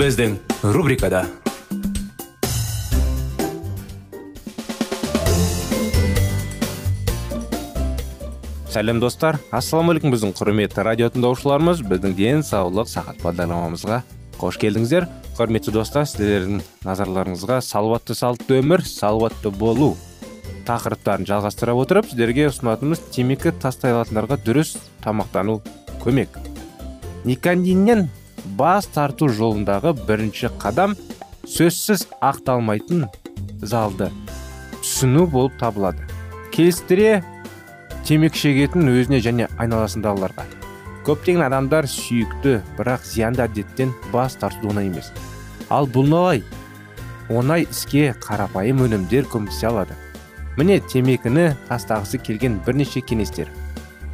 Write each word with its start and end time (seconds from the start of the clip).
Біздің 0.00 0.38
рубрикада 0.72 1.26
сәлем 8.72 9.02
достар 9.02 9.36
ассалаумағалейкум 9.52 10.14
біздің 10.14 10.30
құрметті 10.38 10.84
радио 10.86 11.10
тыңдаушыларымыз 11.12 11.82
біздің 11.90 12.14
денсаулық 12.16 12.88
сағат 12.88 13.20
бағдарламамызға 13.26 13.98
қош 14.40 14.56
келдіңіздер 14.62 15.04
құрметті 15.36 15.74
достар 15.76 16.08
сіздердің 16.08 16.62
назарларыңызға 16.86 17.58
салауатты 17.66 18.16
салтты 18.16 18.62
өмір 18.62 18.86
салауатты 18.88 19.52
болу 19.52 19.90
тақырыптарын 20.70 21.28
жалғастыра 21.28 21.74
отырып 21.76 22.08
сіздерге 22.08 22.48
ұсынатынымыз 22.48 23.04
темекі 23.12 23.52
тастай 23.52 23.92
алатындарға 23.92 24.40
дұрыс 24.48 24.78
тамақтану 25.04 25.58
көмек 26.00 26.40
никотиннен 27.28 28.08
бас 28.58 28.86
тарту 28.90 29.28
жолындағы 29.28 29.92
бірінші 30.06 30.50
қадам 30.60 30.94
сөзсіз 31.48 32.06
ақталмайтын 32.20 33.06
залды 33.62 34.10
түсіну 34.80 35.26
болып 35.30 35.58
табылады. 35.60 36.06
Келістіре 36.54 37.20
темекі 38.06 38.40
шегетін 38.44 38.88
өзіне 38.90 39.20
және 39.24 39.48
айналасындағыларға. 39.60 40.46
Көптеген 41.06 41.44
адамдар 41.46 41.88
сүйікті 41.88 42.58
бірақ 42.78 43.04
зиянды 43.08 43.44
әдеттен 43.46 43.92
бас 44.12 44.36
тартуды 44.40 44.72
оңай 44.72 44.90
емес. 44.90 45.12
Ал 45.70 45.88
бұл 45.88 46.08
налай 46.10 46.42
оңай 47.30 47.66
іске 47.68 48.10
қарапайым 48.20 48.84
өнімдер 48.86 49.28
көмектесе 49.30 49.70
алады. 49.70 49.96
Міне 50.58 50.80
темекіні 50.92 51.52
тастағысы 51.68 52.18
келген 52.18 52.58
бірнеше 52.66 53.00
кеңестер. 53.00 53.48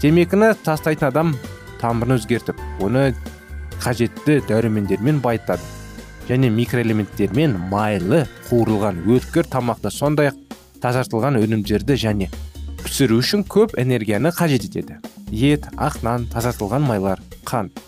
Темекіні 0.03 0.53
тастайтын 0.65 1.09
адам 1.09 1.33
тамырын 1.81 2.19
өзгертіп 2.19 2.61
оны 2.85 3.15
қажетті 3.83 4.41
дәрумендермен 4.49 5.21
байытады. 5.25 5.63
Және 6.29 6.51
микроэлементтермен 6.51 7.55
майлы 7.71 8.25
қуырылған 8.49 9.05
өткір 9.07 9.47
тамақты 9.51 9.93
сондай 9.95 10.33
ақ 10.33 10.41
тазартылған 10.83 11.39
өнімдерді 11.39 11.95
және 12.01 12.31
пісіру 12.83 13.21
үшін 13.23 13.45
көп 13.47 13.77
энергияны 13.79 14.33
қажет 14.35 14.67
етеді. 14.67 14.99
Ет 15.31 15.69
ақ 15.77 16.03
нан 16.03 16.27
тазартылған 16.33 16.83
майлар 16.87 17.23
қант. 17.45 17.79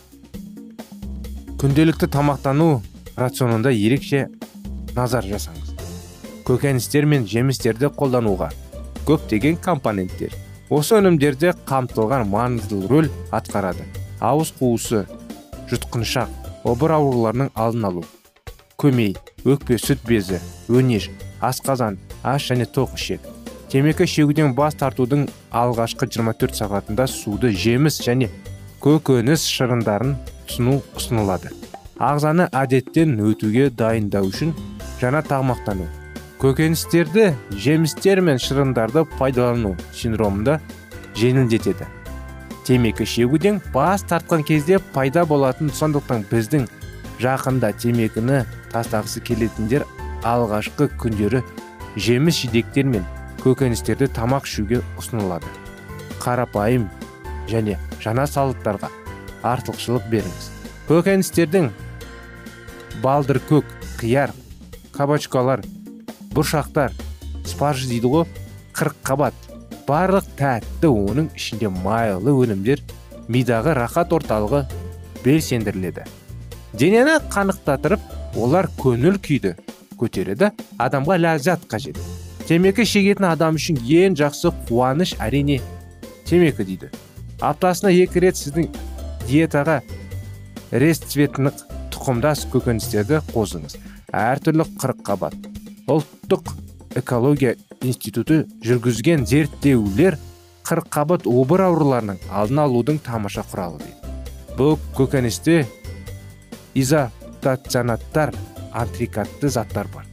Күнделікті 1.58 2.06
тамақтану 2.14 2.80
рационында 3.18 3.72
ерекше 3.74 4.28
назар 4.94 5.26
жасаңыз. 5.26 5.74
Көкөністер 6.46 7.06
мен 7.06 7.26
жемістерді 7.26 7.90
қолдануға 7.98 8.52
көптеген 9.08 9.58
компоненттер 9.60 10.34
осы 10.70 10.98
өнімдерде 10.98 11.54
қамтылған 11.68 12.26
маңызды 12.28 12.80
рөл 12.90 13.08
атқарады. 13.32 13.86
Ауыз 14.20 14.52
қуысы 14.58 15.06
жұтқыншақ 15.70 16.68
обыр 16.68 16.94
ауруларының 16.98 17.50
алдын 17.54 17.88
алу 17.90 18.04
көмей 18.78 19.14
өкпе 19.44 19.78
сүт 19.82 20.04
безі 20.08 20.38
өнеш 20.68 21.08
асқазан 21.42 21.98
аш 22.22 22.50
және 22.50 22.66
тоқ 22.66 22.94
ішек. 22.94 23.20
Темекі 23.68 24.06
шегуден 24.08 24.54
бас 24.56 24.78
тартудың 24.80 25.26
алғашқы 25.52 26.08
24 26.08 26.56
сағатында 26.60 27.06
суды 27.10 27.50
жеміс 27.52 28.00
және 28.04 28.30
көкөніс 28.84 29.44
шырындарын 29.50 30.16
тұтыну 30.46 30.78
ұсынылады. 30.96 31.52
Ағзаны 31.98 32.48
әдеттен 32.54 33.18
өтуге 33.28 33.68
дайындау 33.74 34.30
үшін 34.30 34.54
жаңа 35.02 35.24
тамақтану 35.26 35.88
көкөністерді 36.38 37.32
жемістер 37.50 38.22
мен 38.22 38.38
шырындарды 38.38 39.02
пайдалану 39.18 39.74
синдромында 39.90 40.60
жеңілдетеді. 41.18 41.97
Темекі 42.68 43.06
шегуден 43.08 43.62
бас 43.72 44.02
тартқан 44.04 44.42
кезде 44.44 44.76
пайда 44.92 45.22
болатын 45.24 45.70
сондықтан 45.72 46.26
біздің 46.28 46.66
жақында 47.22 47.70
темекіні 47.80 48.42
тастағысы 48.74 49.22
келетіндер 49.24 49.86
алғашқы 50.28 50.90
күндері 51.00 51.40
жеміс 51.96 52.42
жидектер 52.42 52.84
мен 52.92 53.06
көкөністерді 53.40 54.10
тамақ 54.12 54.44
ішуге 54.44 54.82
ұсынылады. 55.00 55.48
Қарапайым 56.20 56.90
және 57.48 57.78
жаңа 58.04 58.28
салаттарға 58.28 58.92
артықшылық 59.48 60.10
беріңіз. 60.12 60.52
Көкөністердің 60.90 61.72
балдыркөк 63.00 63.76
қияр 63.96 64.36
кабачкалар 64.92 65.64
бұршақтар 66.36 66.92
спаржы 67.48 67.88
дейді 67.88 68.12
ғой 68.12 68.28
қырыққабат 68.76 69.47
барлық 69.88 70.26
тәтті 70.36 70.90
оның 70.92 71.30
ішінде 71.38 71.70
майлы 71.72 72.34
өнімдер 72.36 72.82
мидағы 73.32 73.72
рахат 73.78 74.12
орталығы 74.12 74.66
белсендіріледі. 75.24 76.04
Денені 76.76 77.16
қанықтатырып 77.32 78.36
олар 78.36 78.68
көңіл 78.76 79.16
күйді 79.24 79.54
көтереді 79.98 80.52
адамға 80.78 81.16
ләззат 81.24 81.64
қажет. 81.72 81.96
Темекі 82.44 82.84
шегетін 82.84 83.30
адам 83.30 83.56
үшін 83.56 83.80
ең 83.80 84.18
жақсы 84.20 84.52
қуаныш 84.68 85.16
әрине 85.24 85.58
темекі 86.28 86.68
дейді. 86.68 86.92
Аптасына 87.40 87.92
екі 87.92 88.26
рет 88.26 88.36
сіздің 88.36 88.68
диетаға 89.24 89.80
ресцветнік 90.70 91.64
тұқымдас 91.94 92.44
көкөністерді 92.52 93.22
қосыңыз. 93.32 93.80
Әртүрлі 94.12 94.68
қырыққабат. 94.76 95.36
Ұлттық 95.88 96.52
экология 96.94 97.56
институты 97.82 98.46
жүргізген 98.64 99.26
зерттеулер 99.26 100.18
қырыққабат 100.68 101.26
обыр 101.28 101.64
ауруларының 101.68 102.18
алдын 102.30 102.62
алудың 102.64 102.98
тамаша 103.04 103.44
құралы 103.48 103.80
дейді. 103.82 104.14
Бұл 104.58 104.76
көкөністе 104.96 105.62
изотоцианаттар 106.74 108.34
антрикатты 108.72 109.48
заттар 109.48 109.88
бар. 109.94 110.04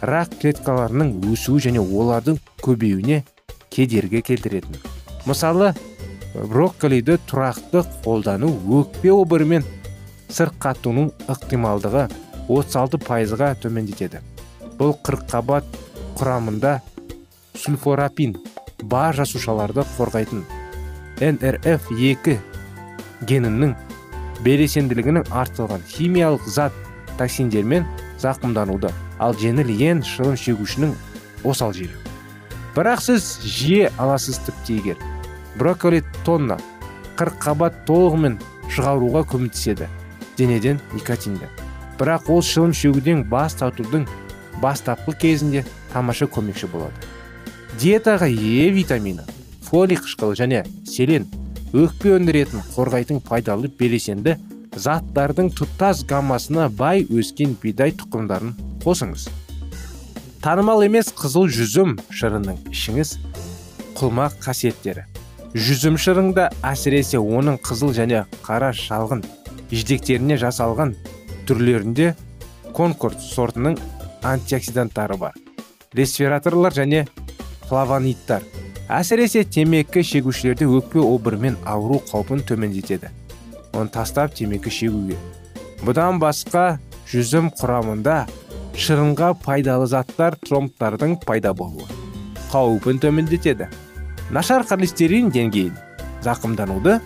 Рак 0.00 0.34
клеткаларының 0.40 1.14
өсуі 1.32 1.62
және 1.68 1.82
олардың 1.84 2.40
көбеюіне 2.64 3.22
кедергі 3.70 4.22
келтіретін. 4.26 4.76
Мысалы 5.24 5.72
брокколиді 6.34 7.18
тұрақты 7.30 7.84
қолдану 8.04 8.50
өкпе 8.80 9.12
обыры 9.14 9.46
мен 9.48 9.64
сырқаттану 10.28 11.10
ықтималдығы 11.30 12.08
36 12.48 13.00
пайызға 13.06 13.54
төмендетеді. 13.62 14.20
Бұл 14.78 14.96
қырыққабат 15.06 15.68
құрамында 16.18 16.74
сульфорапин 17.58 18.36
бар 18.90 19.16
жасушаларды 19.18 19.84
қорғайтын 19.96 20.44
нрф 21.20 21.90
2 21.94 22.36
генінің 23.30 23.74
белсенділігінің 24.46 25.30
артылған 25.42 25.84
химиялық 25.88 26.48
зат 26.56 26.76
токсиндермен 27.18 27.86
зақымдануды 28.22 28.90
ал 29.22 29.36
жеңіл 29.40 29.70
ең 29.90 30.02
шылым 30.06 30.38
шегушінің 30.40 30.94
осал 31.44 31.74
жері 31.76 31.94
бірақ 32.76 33.04
сіз 33.06 33.28
жиі 33.44 33.90
аласыз 33.98 34.42
тіпті 34.46 34.80
егер 34.80 35.04
брокколи 35.58 36.02
тонна 36.26 36.58
қырыққабат 37.18 37.84
толығымен 37.86 38.40
шығаруға 38.74 39.22
көмектеседі 39.30 39.86
денеден 40.38 40.80
никотинді. 40.94 41.48
Бірақ 41.98 42.28
ол 42.32 42.42
шылым 42.42 42.72
шегуден 42.74 43.22
бас 43.30 43.54
тартудың 43.60 44.08
бастапқы 44.62 45.14
кезінде 45.20 45.64
тамаша 45.94 46.26
көмекші 46.26 46.68
болады. 46.72 46.98
Диетаға 47.78 48.28
е 48.28 48.68
витамині 48.74 49.24
фолий 49.62 49.98
қышқылы 49.98 50.36
және 50.38 50.64
селен 50.86 51.24
өкпе 51.74 52.12
өндіретін 52.18 52.62
қорғайтын 52.74 53.22
пайдалы 53.24 53.70
белсенді 53.78 54.36
заттардың 54.76 55.50
тұтас 55.54 56.04
гаммасына 56.06 56.68
бай 56.70 57.02
өскен 57.06 57.56
бидай 57.62 57.94
тұқымдарын 57.98 58.54
қосыңыз. 58.84 59.28
Танымал 60.42 60.84
емес 60.86 61.10
қызыл 61.16 61.48
жүзім 61.50 61.96
шырының 62.14 62.58
ішіңіз 62.70 63.14
құлмақ 63.98 64.38
қасиеттері. 64.44 65.06
Жүзім 65.54 65.98
шырыңда 66.02 66.50
әсіресе 66.66 67.18
оның 67.22 67.60
қызыл 67.64 67.94
және 67.96 68.24
қара 68.46 68.72
шалғын 68.74 69.22
жидектеріне 69.70 70.38
жасалған 70.42 70.96
түрлерінде 71.48 72.12
конкорд 72.74 73.22
сортының 73.22 73.78
антиоксиданттары 74.22 75.18
бар. 75.18 75.43
Ресвераторлар 75.94 76.74
және 76.74 77.04
флавонидтар 77.68 78.42
әсіресе 78.92 79.44
темекі 79.48 80.02
шегушілерде 80.04 80.66
өкпе 80.68 81.00
обырымен 81.00 81.56
ауру 81.64 82.02
қаупін 82.10 82.42
төмендетеді. 82.44 83.08
Оны 83.72 83.88
тастап 83.88 84.34
темекі 84.34 84.70
шегуге. 84.70 85.16
Бұдан 85.84 86.20
басқа 86.20 86.78
жүзім 87.10 87.50
құрамында 87.58 88.24
шырынға 88.76 89.32
пайдалы 89.44 89.86
заттар 89.88 90.36
тромбтардың 90.44 91.16
пайда 91.24 91.54
болуы 91.54 91.86
қаупін 92.52 93.00
төмендетеді. 93.02 93.70
Нашар 94.30 94.66
холестерин 94.68 95.30
деңгейін 95.32 95.74
зақымдануды 96.24 97.00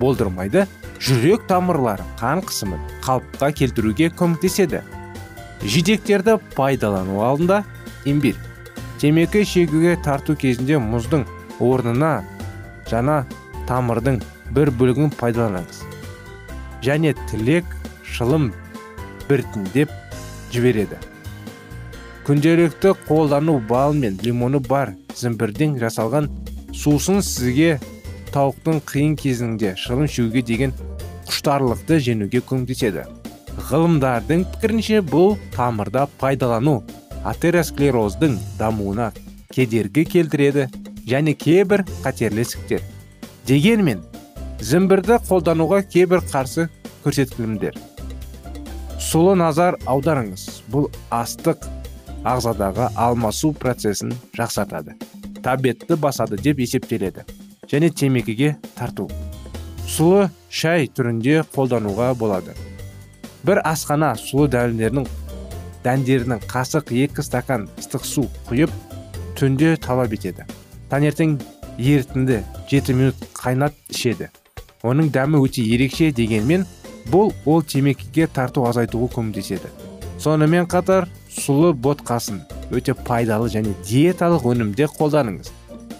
болдырмайды. 0.00 0.66
Жүрек 1.00 1.46
тамырлары 1.48 2.04
қан 2.20 2.42
қысымын 2.44 2.80
қалыпқа 3.00 3.52
келтіруге 3.56 4.10
көмектеседі. 4.12 4.82
Жидектерді 5.64 6.36
пайдалану 6.56 7.22
алдында 7.24 7.62
имбирь. 8.04 8.38
Темекі 9.00 9.44
шегуге 9.44 9.96
тарту 10.04 10.36
кезінде 10.36 10.76
мұздың 10.76 11.24
орнына 11.60 12.20
жана 12.90 13.22
тамырдың 13.68 14.20
бір 14.52 14.72
бөлігін 14.76 15.12
пайдаланыңыз. 15.20 15.84
Және 16.84 17.14
тілек 17.30 17.64
шылым 18.04 18.50
біртіндеп 19.28 19.92
жібереді. 20.52 20.98
Күнделікті 22.26 22.92
қолдану 23.08 23.58
бал 23.68 23.94
мен 23.96 24.18
лимоны 24.22 24.60
бар 24.60 24.92
зімбірден 25.16 25.78
жасалған 25.80 26.28
сусын 26.76 27.22
сізге 27.24 27.78
тауықтың 28.34 28.82
қиын 28.86 29.16
кезінде 29.18 29.74
шылым 29.80 30.06
шегуге 30.06 30.42
деген 30.42 30.74
құштарлықты 31.26 31.98
жеңуге 32.04 32.42
көмектеседі. 32.46 33.06
Ғылымдардың 33.70 34.44
пікірінше 34.52 35.00
бұл 35.06 35.36
тамырда 35.54 36.06
пайдалану 36.20 36.80
атеросклероздың 37.24 38.38
дамуына 38.58 39.10
кедергі 39.52 40.04
келтіреді 40.04 40.68
және 41.08 41.34
кейбір 41.34 41.84
қатерлі 42.04 42.44
ісіктер. 42.46 42.82
Дегенмен 43.48 44.02
зімбірді 44.60 45.18
қолдануға 45.28 45.82
кейбір 45.88 46.22
қарсы 46.30 46.68
көрсетілімдер. 47.04 47.76
Сұлы 49.00 49.34
назар 49.40 49.78
аударыңыз. 49.90 50.46
Бұл 50.70 50.90
астық 51.10 51.64
ағзадағы 52.28 52.90
алмасу 52.94 53.52
процесін 53.56 54.12
жақсартады. 54.36 54.96
Табетті 55.42 55.96
басады 55.96 56.36
деп 56.36 56.60
есептеледі 56.60 57.24
және 57.70 57.90
темекіге 57.90 58.56
тарту. 58.76 59.08
Сұлы 59.88 60.28
шай 60.50 60.86
түрінде 60.86 61.40
қолдануға 61.54 62.12
болады. 62.14 62.54
Бір 63.42 63.62
асқана 63.64 64.12
сұлы 64.20 64.50
дәліндерінің 64.52 65.08
дәндерінің 65.84 66.42
қасық 66.50 66.92
екі 67.04 67.24
стакан 67.24 67.68
ыстық 67.80 68.04
су 68.04 68.26
құйып 68.48 68.72
түнде 69.38 69.76
талап 69.80 70.12
етеді. 70.12 70.44
Таңертең 70.90 71.38
ерітінді 71.78 72.42
жеті 72.68 72.96
минут 72.98 73.22
қайнат 73.36 73.76
ішеді. 73.88 74.28
Оның 74.82 75.10
дәмі 75.14 75.40
өте 75.44 75.64
ерекше 75.64 76.10
дегенмен 76.12 76.66
бұл 77.12 77.32
ол 77.46 77.62
темекіге 77.62 78.26
тарту 78.26 78.66
азайтуға 78.68 79.14
көмектеседі. 79.16 79.70
Сонымен 80.20 80.68
қатар 80.68 81.08
сұлы 81.32 81.72
ботқасын 81.72 82.42
өте 82.74 82.94
пайдалы 82.94 83.48
және 83.48 83.72
диеталық 83.88 84.44
өнімде 84.52 84.88
қолданыңыз. 84.98 85.48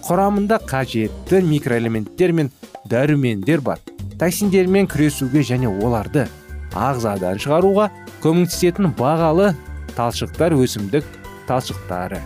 Құрамында 0.04 0.60
қажетті 0.68 1.40
микроэлементтер 1.46 2.32
мен 2.32 2.50
дәрумендер 2.88 3.60
бар. 3.64 3.80
Токсиндермен 4.20 4.88
күресуге 4.90 5.40
және 5.46 5.70
оларды 5.70 6.26
ағзадан 6.76 7.40
шығаруға 7.40 7.88
көмектесетін 8.22 8.92
бағалы 8.98 9.54
талшықтар 9.96 10.54
өсімдік 10.56 11.04
талшықтары. 11.48 12.20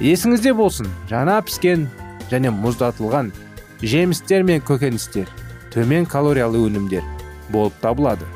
Есіңізде 0.00 0.52
болсын 0.54 0.88
жаңа 1.10 1.40
піскен 1.46 1.88
және 2.30 2.52
мұздатылған 2.54 3.32
жемістер 3.82 4.46
мен 4.46 4.62
көкөністер 4.62 5.30
төмен 5.74 6.06
калориялы 6.06 6.62
өнімдер 6.68 7.04
болып 7.50 7.76
табылады. 7.82 8.26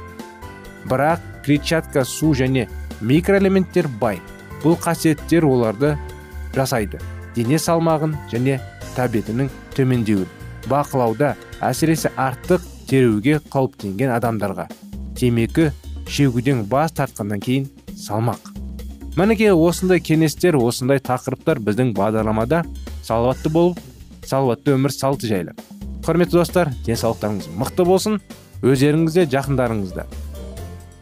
Бірақ 0.89 1.23
клетчатка 1.45 2.05
су 2.05 2.33
және 2.35 2.69
микроэлементтер 3.01 3.89
бай. 4.01 4.21
Бұл 4.63 4.77
қасиеттер 4.79 5.47
оларды 5.47 5.97
жасайды. 6.55 7.01
Дене 7.35 7.59
салмағын 7.59 8.15
және 8.31 8.61
тәбетінің 8.97 9.49
төмендеуін 9.77 10.29
бақылауда 10.71 11.35
әсіресе 11.65 12.13
артық 12.19 12.65
теруге 12.91 13.39
қауіптенген 13.53 14.13
адамдарға 14.15 14.69
темекі 15.19 15.71
шегуден 16.09 16.65
бас 16.71 16.93
тартқаннан 16.97 17.41
кейін 17.43 17.69
салмақ. 18.03 18.51
Мінекей 19.17 19.53
осындай 19.53 20.01
кеңестер 20.01 20.57
осындай 20.59 20.99
тақырыптар 21.05 21.61
біздің 21.63 21.93
бағдарламада 21.97 22.63
салауатты 23.05 23.53
болып 23.53 23.81
салауатты 24.25 24.75
өмір 24.77 24.95
салты 24.95 25.29
жайлы. 25.29 25.55
Құрметті 26.03 26.41
достар 26.41 26.73
денсаулықтарыңыз 26.87 27.51
мықты 27.61 27.87
болсын 27.87 28.19
өздеріңізде 28.63 29.27
жақындарыңызда. 29.31 30.07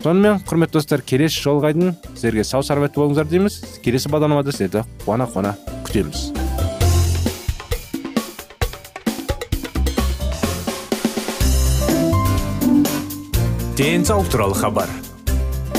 Сонымен 0.03 0.41
құрметті 0.49 0.81
достар 0.81 1.05
келесі 1.05 1.43
жолға 1.45 1.73
дейін 1.77 1.95
сіздерге 2.15 2.45
сау 2.45 2.65
саламатты 2.65 3.01
болыңыздар 3.01 3.29
дейміз. 3.31 3.61
Келесі 3.85 4.13
бағдарламада 4.13 4.53
сіздерді 4.53 4.85
қуана 5.05 5.29
қуана 5.31 5.55
күтеміз. 5.87 6.31
Денсаулық 13.81 14.29
туралы 14.29 14.59
хабар. 14.61 14.91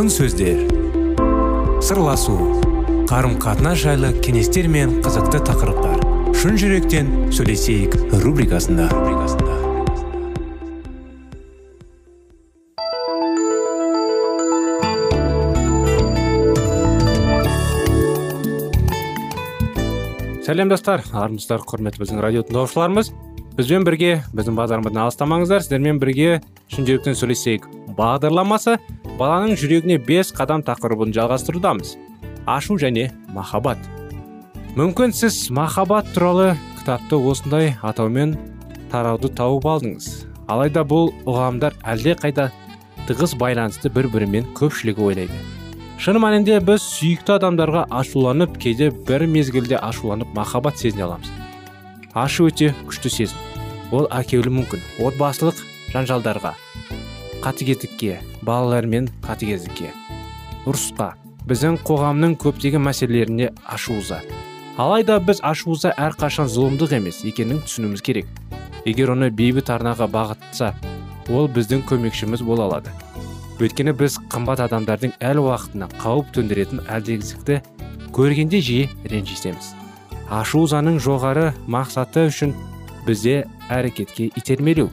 Алтын 0.00 0.14
сөздер. 0.16 0.60
Сырласу 1.84 2.32
қарым 3.10 3.34
қатынас 3.36 3.82
жайлы 3.82 4.14
кеңестер 4.24 4.64
мен 4.72 4.94
қызықты 5.04 5.42
тақырыптар. 5.44 5.98
Шын 6.40 6.56
жүректен 6.56 7.10
сөйлесейік 7.36 7.98
рубрикасында. 8.22 8.86
Сәлем 20.46 20.72
достар. 20.72 21.04
Армысыздар 21.12 21.60
құрметті 21.68 22.00
біздің 22.00 22.24
радио 22.24 22.46
тыңдаушыларымыз. 22.48 23.12
Бізбен 23.58 23.84
бірге 23.84 24.22
біздің 24.32 24.56
бағдарламадан 24.56 25.04
алыстамаңыздар. 25.04 25.60
Сіздермен 25.60 26.00
бірге 26.00 26.38
шын 26.72 26.88
жүректен 26.88 27.20
сөйлесейік 27.20 27.68
бағдарламасы. 28.00 28.78
Баланың 29.20 29.58
жүрегіне 29.60 29.98
бес 30.00 30.30
қадам 30.32 30.62
тақырыбын 30.64 31.12
жалғастырудамыз. 31.12 31.96
Ашу 32.48 32.78
және 32.80 33.10
махаббат. 33.36 33.78
Мүмкін 34.78 35.12
сіз 35.12 35.50
махаббат 35.52 36.08
туралы 36.14 36.54
кітапты 36.78 37.18
осындай 37.20 37.74
атаумен 37.84 38.32
тарауды 38.90 39.28
тауып 39.36 39.68
алдыңыз. 39.68 40.08
Алайда 40.48 40.86
бұл 40.88 41.12
ұғамдар 41.28 41.76
әлде 41.84 42.16
қайда 42.22 42.48
тығыз 43.10 43.36
байланысты 43.36 43.92
бір 43.92 44.08
бірімен 44.14 44.48
көпшілігі 44.56 45.04
ойлайды. 45.10 45.36
Шын 46.00 46.16
мәнінде 46.22 46.56
біз 46.64 46.80
сүйікті 46.80 47.36
адамдарға 47.36 47.84
ашуланып 47.92 48.56
кейде 48.62 48.88
бір 48.88 49.26
мезгілде 49.28 49.76
ашуланып 49.76 50.32
махаббат 50.32 50.80
сезіне 50.80 51.04
аламыз. 51.10 51.28
Ашу 52.14 52.48
өте 52.48 52.72
күшті 52.88 53.12
сезім. 53.12 53.44
Ол 53.92 54.08
әкелуі 54.08 54.56
мүмкін. 54.62 54.80
Отбасылық 55.04 55.60
жанжалдарға 55.92 56.56
қатыгездікке 57.44 58.18
балалармен 58.46 59.08
қатыгездікке. 59.24 59.90
Ұрысқа 60.68 61.14
біздің 61.48 61.80
қоғамның 61.86 62.36
көптеген 62.42 62.84
мәселелеріне 62.84 63.50
ашуыза. 63.64 64.20
Алайда 64.80 65.18
біз 65.24 65.42
ашуыза 65.42 65.94
әрқашан 65.96 66.48
зұлымдық 66.52 66.94
емес 67.00 67.24
екенін 67.24 67.62
түсінуіміз 67.66 68.04
керек. 68.04 68.30
Егер 68.84 69.14
оны 69.16 69.30
бейбіт 69.30 69.72
арнаға 69.72 70.08
бағытса 70.12 70.72
ол 71.28 71.50
біздің 71.52 71.84
көмекшіміз 71.88 72.44
бола 72.46 72.68
алады. 72.68 72.94
Өйткені 73.60 73.92
біз 73.96 74.16
қымбат 74.32 74.62
адамдардың 74.68 75.18
әл 75.20 75.42
уақытына 75.42 75.90
қауіп 76.00 76.32
төндіретін 76.36 76.86
әлдегіздікті 76.88 77.60
көргенде 78.16 78.62
жиі 78.64 78.88
ренжісеміз 79.12 79.74
ашу 80.30 80.62
ызаның 80.64 81.00
жоғары 81.02 81.50
мақсаты 81.66 82.28
үшін 82.30 82.54
бізде 83.06 83.42
әрекетке 83.68 84.28
итермелеу. 84.38 84.88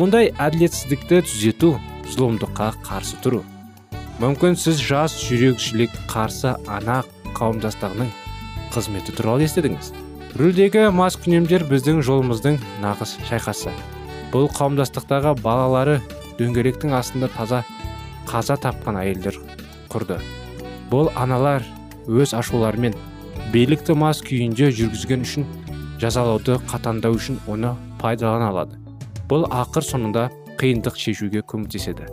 Мұндай 0.00 0.30
әділетсіздікті 0.40 1.18
түзету 1.28 1.74
зұлымдыққа 2.14 2.68
қарсы 2.86 3.18
тұру. 3.20 3.42
Мүмкін 4.22 4.56
сіз 4.56 4.80
жас 4.80 5.18
жүрекшілік 5.20 5.92
қарсы 6.08 6.54
ана 6.70 7.02
қауымдастығының 7.36 8.08
қызметі 8.72 9.12
туралы 9.18 9.44
естідіңіз. 9.44 9.92
Рөлдегі 10.40 10.86
маскүнемдер 10.96 11.66
біздің 11.68 12.00
жолымыздың 12.08 12.56
нағыз 12.80 13.18
шайқасы. 13.28 13.72
Бұл 14.32 14.48
қауымдастықтағы 14.56 15.34
балалары 15.44 16.00
дөңгелектің 16.40 16.96
астында 16.96 17.28
таза 17.36 17.60
қаза 18.30 18.56
тапқан 18.56 18.96
әйелдер 19.02 19.36
құрды. 19.92 20.22
Бұл 20.88 21.12
аналар 21.20 21.66
өз 22.08 22.32
ашуларымен 22.38 22.96
билікті 23.52 23.98
мас 24.00 24.24
күйінде 24.24 24.72
жүргізген 24.72 25.26
үшін 25.28 25.48
жазалауды 26.00 26.62
қатаңдау 26.72 27.20
үшін 27.20 27.42
оны 27.44 27.76
пайдалана 28.00 28.48
алады. 28.48 28.81
Бұл 29.30 29.46
ақыр 29.50 29.86
соңында 29.86 30.28
қиындық 30.60 30.98
шешуге 30.98 31.42
көмектеседі. 31.42 32.08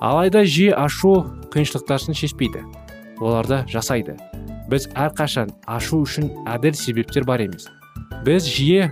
Алайда 0.00 0.44
жиі 0.44 0.74
ашу 0.76 1.24
қиыншылықтарын 1.54 2.16
шешпейді 2.16 2.62
оларды 3.20 3.62
жасайды. 3.70 4.16
Біз 4.70 4.88
әрқашан 4.98 5.52
ашу 5.66 6.02
үшін 6.04 6.30
әділ 6.50 6.74
себептер 6.76 7.24
бар 7.24 7.44
емес. 7.46 7.68
Біз 8.26 8.46
жиі 8.50 8.90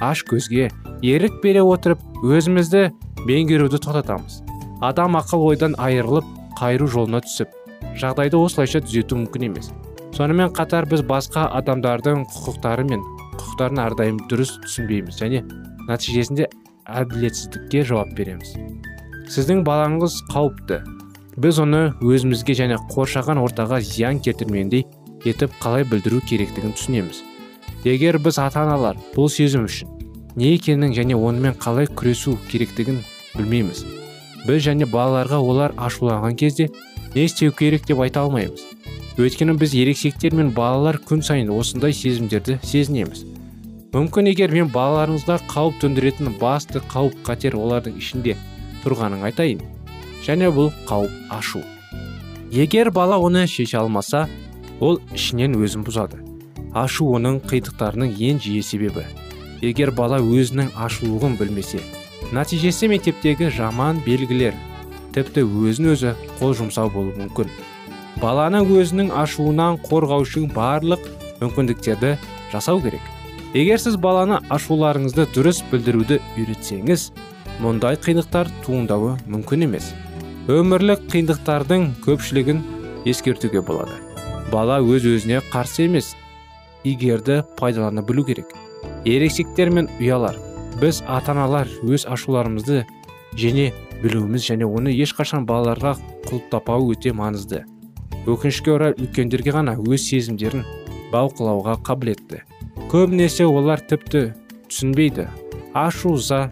аш 0.00 0.22
көзге 0.28 0.68
ерік 1.02 1.40
бере 1.42 1.62
отырып 1.64 2.02
өзімізді 2.22 2.88
меңгеруді 3.26 3.80
тоқтатамыз. 3.82 4.42
Адам 4.84 5.18
ақыл 5.18 5.48
ойдан 5.48 5.74
айырылып 5.78 6.26
қайыру 6.60 6.86
жолына 6.86 7.22
түсіп 7.24 7.54
жағдайды 7.98 8.38
осылайша 8.38 8.82
түзету 8.84 9.18
мүмкін 9.18 9.48
емес. 9.50 9.72
Сонымен 10.14 10.52
қатар 10.54 10.86
біз 10.90 11.02
басқа 11.06 11.48
адамдардың 11.58 12.24
құқықтары 12.30 12.86
мен 12.88 13.02
құқықтарын 13.38 13.82
әрдайым 13.88 14.20
дұрыс 14.30 14.54
түсінбейміз 14.64 15.18
және 15.22 15.42
нәтижесінде 15.88 16.48
әділетсіздікке 16.88 17.82
жауап 17.88 18.14
береміз. 18.16 18.54
Сіздің 19.28 19.64
балаңыз 19.66 20.20
қауіпті. 20.32 20.82
Біз 21.38 21.60
оны 21.62 21.82
өзімізге 22.02 22.56
және 22.58 22.78
қоршаған 22.92 23.40
ортаға 23.42 23.80
зиян 23.84 24.20
келтірмегендей 24.24 24.86
етіп 25.28 25.52
қалай 25.62 25.84
білдіру 25.88 26.20
керектігін 26.28 26.74
түсінеміз. 26.76 27.22
Егер 27.84 28.18
біз 28.18 28.40
ата 28.42 28.64
аналар 28.64 28.98
бұл 29.14 29.28
сезім 29.30 29.68
үшін 29.68 29.92
не 30.38 30.54
екенін 30.56 30.92
және 30.94 31.16
онымен 31.16 31.56
қалай 31.58 31.88
күресу 31.90 32.36
керектігін 32.50 33.00
білмейміз. 33.36 33.84
Біз 34.46 34.64
және 34.66 34.86
балаларға 34.90 35.38
олар 35.42 35.74
ашуланған 35.76 36.36
кезде 36.38 36.68
не 37.14 37.24
істеу 37.24 37.52
керек 37.52 37.86
деп 37.86 38.02
айта 38.04 38.22
алмаймыз. 38.26 38.62
Өйткені 39.18 39.56
біз 39.58 39.74
ересектер 39.74 40.34
мен 40.38 40.52
балалар 40.54 41.00
күн 41.02 41.24
сайын 41.26 41.50
осындай 41.50 41.92
сезімдерді 41.92 42.60
сезінеміз. 42.62 43.24
Мүмкін 43.88 44.28
егер 44.28 44.52
мен 44.52 44.68
балаларыңызға 44.68 45.38
қауіп 45.48 45.78
төндіретін 45.80 46.34
басты 46.40 46.82
қауіп 46.92 47.22
қатер 47.24 47.54
олардың 47.56 47.96
ішінде 47.96 48.34
тұрғанын 48.82 49.24
айтайын. 49.30 49.62
Және 50.26 50.50
бұл 50.52 50.68
қауіп 50.88 51.32
ашу. 51.32 51.62
Егер 52.52 52.90
бала 52.92 53.16
оны 53.16 53.46
шеше 53.48 53.78
алмаса 53.80 54.26
ол 54.80 55.00
ішінен 55.16 55.56
өзін 55.56 55.88
бұзады. 55.88 56.20
Ашу 56.76 57.08
оның 57.16 57.40
қиындықтарының 57.48 58.12
ең 58.28 58.44
жиі 58.44 58.60
себебі. 58.62 59.06
Егер 59.64 59.90
бала 59.96 60.20
өзінің 60.20 60.74
ашылуын 60.76 61.40
білмесе 61.40 61.80
нәтижесі 62.32 62.90
мектептегі 62.92 63.48
жаман 63.56 64.02
белгілер 64.04 64.56
тіпті 65.16 65.46
өзін 65.48 65.94
өзі 65.94 66.16
қол 66.36 66.52
жұмсау 66.60 66.92
болуы 66.92 67.16
мүмкін. 67.24 67.48
Баланы 68.20 68.60
өзінің 68.68 69.14
ашуынан 69.16 69.80
қорғау 69.88 70.28
үшін 70.28 70.50
барлық 70.52 71.08
мүмкіндіктерді 71.40 72.18
жасау 72.52 72.82
керек. 72.84 73.00
Егер 73.56 73.80
сіз 73.80 73.96
баланы 73.96 74.42
ашуларыңызды 74.52 75.24
дұрыс 75.32 75.62
білдіруді 75.70 76.18
үйретсеңіз 76.36 77.08
мұндай 77.64 77.96
қиындықтар 78.02 78.50
туындауы 78.66 79.14
мүмкін 79.24 79.64
емес. 79.64 79.92
Өмірлік 80.52 81.06
қиындықтардың 81.08 81.86
көпшілігін 82.04 82.60
ескертуге 83.08 83.62
болады. 83.64 83.96
Бала 84.52 84.78
өз 84.84 85.06
өзіне 85.08 85.40
қарсы 85.52 85.86
емес 85.86 86.12
игерді 86.84 87.40
пайдалана 87.56 88.04
білу 88.04 88.24
керек. 88.28 88.52
Ересектер 89.04 89.72
мен 89.72 89.88
ұялар. 89.98 90.36
Біз 90.80 91.00
ата 91.08 91.32
аналар 91.32 91.72
өз 91.82 92.04
ашуларымызды 92.04 92.84
және 93.32 93.72
білуіміз 94.02 94.44
және 94.50 94.68
оны 94.68 94.92
ешқашан 94.92 95.48
балаларға 95.48 95.96
құлыптапау 96.28 96.92
өте 96.92 97.16
маңызды. 97.16 97.64
Өкінішке 98.28 98.76
орай 98.76 98.94
үлкендерге 99.00 99.56
ғана 99.56 99.74
өз 99.80 100.04
сезімдерін 100.04 100.64
бақылауға 101.12 101.80
қабілетті. 101.82 102.44
Көбінесе 102.88 103.44
олар 103.44 103.82
тіпті 103.84 104.30
түсінбейді. 104.70 105.26
Ашу 105.76 106.14
ыза 106.16 106.46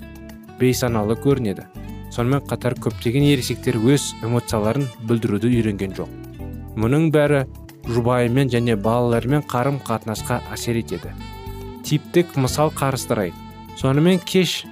бейсаналы 0.61 1.17
көрінеді. 1.17 1.65
Сонымен 2.13 2.43
қатар 2.45 2.77
көптеген 2.77 3.25
ересектер 3.25 3.79
өз 3.81 4.11
эмоцияларын 4.21 4.85
білдіруді 5.09 5.49
үйренген 5.49 5.97
жоқ. 5.97 6.13
Мұның 6.77 7.09
бәрі 7.17 7.47
жұбайымен 7.89 8.53
және 8.53 8.77
балалармен 8.77 9.47
қарым 9.49 9.81
қатынасқа 9.89 10.43
әсер 10.53 10.77
етеді. 10.83 11.17
Типтік 11.89 12.37
мысал 12.37 12.69
қарыстырайық. 12.69 13.33
Сонымен 13.81 14.21
кеш 14.21 14.67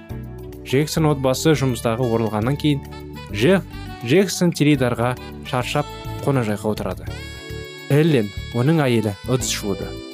джексон 0.69 1.09
отбасы 1.09 1.57
жұмыстағы 1.57 2.05
орылғаннан 2.05 2.61
кейін 2.61 2.85
жеф 3.33 3.65
джексон 4.05 4.53
теледидарға 4.53 5.15
шаршап 5.49 5.89
қонажайға 6.27 6.75
отырады. 6.77 7.09
Эллен 7.89 8.29
оның 8.53 8.85
әйелі 8.85 9.17
ыдыс 9.25 9.49
жууды 9.49 10.04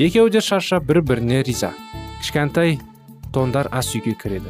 екеуі 0.00 0.30
де 0.30 0.40
шаршап 0.40 0.84
бір 0.84 1.02
біріне 1.02 1.42
риза. 1.42 1.72
Кішкентай 2.20 2.78
тондар 3.32 3.68
ас 3.70 3.92
үйге 3.92 4.14
кіреді. 4.16 4.48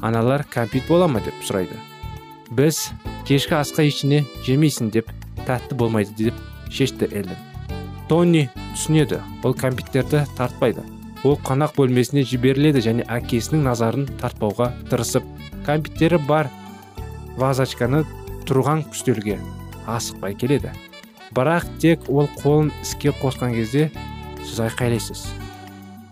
Аналар 0.00 0.44
кәмпит 0.46 0.86
бола 0.86 1.08
ма 1.10 1.18
деп 1.24 1.34
сұрайды. 1.42 1.74
Біз 2.54 2.92
кешкі 3.26 3.56
асқа 3.58 3.82
ештеңе 3.88 4.22
жемейсің 4.46 4.92
деп 4.94 5.10
тәтті 5.46 5.74
болмайды 5.74 6.28
деп 6.28 6.38
шешті 6.70 7.08
эллен. 7.10 7.38
Тони 8.06 8.44
түсінеді 8.76 9.18
ол 9.42 9.56
кәмпиттерді 9.58 10.22
тартпайды. 10.38 10.86
Ол 11.26 11.34
қонақ 11.34 11.74
бөлмесіне 11.80 12.22
жіберіледі 12.22 12.84
және 12.86 13.06
әкесінің 13.10 13.66
назарын 13.66 14.06
тартпауға 14.22 14.70
тырысып 14.90 15.26
кәмпиттері 15.66 16.22
бар 16.30 16.50
вазочканы 17.42 18.04
тұрған 18.46 18.86
үстелге 18.94 19.40
асықпай 19.86 20.38
келеді. 20.38 20.70
Бірақ 21.34 21.66
тек 21.82 22.06
ол 22.10 22.30
қолын 22.38 22.70
іске 22.82 23.10
қосқан 23.22 23.54
кезде 23.54 23.90
сіз 24.44 24.60
айқайлайсыз. 24.66 25.24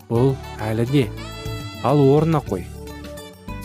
Бұл 0.09 0.33
әлі 0.63 0.87
не? 0.91 1.05
Ал 1.83 2.01
орнына 2.01 2.41
қой. 2.47 2.65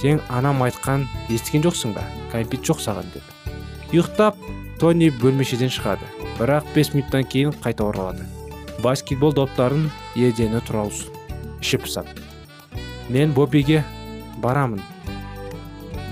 Сен 0.00 0.20
анам 0.28 0.62
айтқан 0.66 1.08
естіген 1.32 1.64
жоқсың 1.66 1.96
ба? 1.96 2.04
Кәмпит 2.34 2.66
жоқ 2.66 2.82
саған 2.84 3.10
деп. 3.14 3.24
Ұйықтап 3.92 4.38
тони 4.80 5.10
бөлмешеден 5.22 5.72
шығады. 5.72 6.06
Бірақ 6.36 6.68
5 6.74 6.94
минуттан 6.94 7.24
кейін 7.24 7.56
қайта 7.64 7.88
оралады. 7.88 8.28
Баскетбол 8.84 9.32
доптарын 9.32 9.90
едені 10.14 10.60
туралы 10.60 10.92
ішіп 11.62 11.86
пысады 11.86 12.26
мен 13.08 13.32
бобиге 13.32 13.84
барамын 14.42 14.82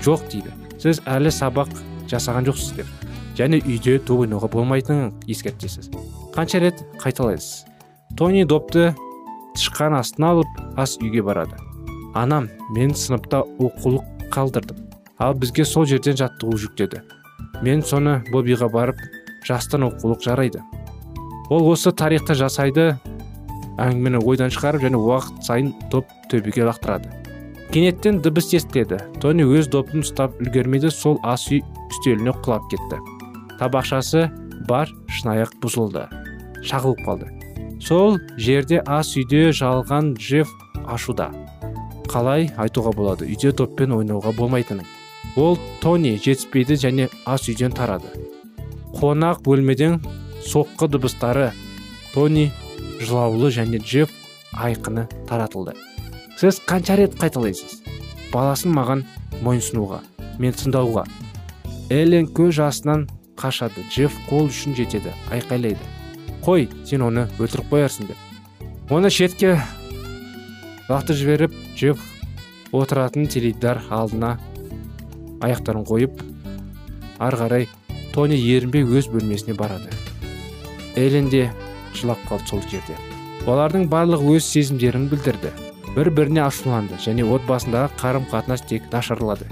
жоқ 0.03 0.27
дейді. 0.31 0.51
Сіз 0.79 1.01
әлі 1.09 1.31
сабақ 1.33 1.71
жасаған 2.09 2.47
жоқсыз 2.49 2.75
деп. 2.77 2.89
Және 3.35 3.59
үйде 3.65 3.97
доп 3.99 4.25
ойнауға 4.25 4.49
болмайтынын 4.53 5.13
ескертесіз 5.27 5.89
қанша 6.35 6.61
рет 6.61 6.83
қайталайсыз? 7.01 7.65
Тони 8.17 8.45
допты 8.45 8.93
тышқан 9.55 9.95
астына 9.97 10.35
алып 10.35 10.47
ас 10.77 10.97
үйге 11.01 11.23
барады. 11.23 11.57
Анам 12.13 12.49
мен 12.75 12.93
сыныпта 12.95 13.43
оқулық 13.59 14.29
қалдырдым. 14.31 14.77
Ал 15.19 15.33
бізге 15.33 15.65
сол 15.65 15.85
жерден 15.85 16.17
жаттығу 16.19 16.57
жүктеді. 16.59 17.01
Мен 17.63 17.83
соны 17.83 18.21
бобиға 18.31 18.69
барып 18.71 18.99
жастан 19.47 19.87
оқулық 19.89 20.23
жарайды. 20.23 20.61
Ол 21.49 21.69
осы 21.71 21.91
тарихты 21.91 22.35
жасайды 22.35 22.95
әңгімені 23.79 24.23
ойдан 24.23 24.51
шығарып 24.53 24.87
және 24.87 24.99
уақыт 24.99 25.43
сайын 25.45 25.73
доп 25.91 26.09
төбеге 26.31 26.65
лақтырады. 26.67 27.11
Кенеттен 27.71 28.21
дыбыс 28.23 28.53
естіледі. 28.55 29.01
Тони 29.19 29.43
өз 29.43 29.67
допын 29.71 30.05
ұстап 30.05 30.39
үлгермейді 30.39 30.91
сол 30.93 31.19
ас 31.23 31.47
үй 31.51 31.61
үстеліне 31.91 32.35
құлап 32.45 32.69
кетті. 32.71 33.01
Табақшасы 33.59 34.29
бар 34.69 34.91
шынаяқ 35.11 35.57
бұзылды. 35.63 36.07
Шағылып 36.63 37.03
қалды. 37.07 37.34
Сол 37.85 38.17
жерде 38.41 38.79
ас 38.81 39.11
үйде 39.13 39.51
жалған 39.53 40.15
джефф 40.17 40.49
ашуда. 40.89 41.29
Қалай 42.09 42.47
айтуға 42.57 42.93
болады? 42.97 43.27
Үйде 43.29 43.51
доппен 43.53 43.93
ойнауға 43.93 44.33
болмайтынын. 44.33 44.85
Ол 45.37 45.59
тони 45.81 46.15
жетіспейді 46.17 46.79
және 46.81 47.09
ас 47.25 47.45
үйден 47.49 47.75
тарады. 47.77 48.09
Қонақ 48.97 49.43
бөлмеден 49.45 49.99
соққы 50.41 50.89
дыбыстары 50.89 51.51
тони 52.13 52.51
жылаулы 53.01 53.51
және 53.53 53.77
джефф 53.77 54.09
айқыны 54.53 55.05
таратылды. 55.29 55.75
Сіз 56.39 56.61
қанша 56.65 56.97
рет 56.97 57.19
қайталайсыз? 57.21 57.83
Баласын 58.33 58.73
маған 58.73 59.05
мойынсынуға 59.45 60.01
мен 60.39 60.57
тыңдауға 60.57 61.05
эллен 61.93 62.25
көз 62.33 62.57
жасынан 62.57 63.05
қашады. 63.37 63.85
Джефф 63.91 64.17
қол 64.31 64.49
үшін 64.49 64.73
жетеді 64.73 65.13
айқайлайды. 65.29 65.94
Қой 66.45 66.67
сен 66.85 67.01
оны 67.01 67.25
өлтіріп 67.41 67.71
қоярсың 67.71 68.11
деп. 68.11 68.17
Оны 68.93 69.09
шетке 69.09 69.55
лақтырып 70.85 71.17
жіберіп 71.17 71.55
джефф 71.73 72.03
отыратын 72.75 73.25
теледидар 73.25 73.81
алдына 73.89 74.35
аяқтарын 75.41 75.87
қойып 75.89 76.21
ары 77.17 77.39
қарай 77.41 77.67
тони 78.13 78.37
ерінбей 78.37 78.85
өз 78.85 79.09
бөлмесіне 79.09 79.57
барады. 79.57 79.89
Эллен 80.95 81.31
де 81.33 81.49
жылап 81.97 82.21
қалды 82.29 82.51
сол 82.51 82.61
жерде. 82.69 82.93
Олардың 83.49 83.89
барлық 83.89 84.23
өз 84.35 84.45
сезімдерін 84.45 85.09
білдірді. 85.09 85.51
Бір 85.95 86.11
біріне 86.13 86.45
ашуланды 86.45 86.99
және 87.01 87.25
отбасындағы 87.25 87.89
қарым 87.97 88.29
қатынас 88.29 88.65
тек 88.69 88.85
нашарлады. 88.93 89.49